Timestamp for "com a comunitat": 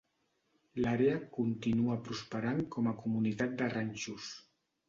2.77-3.55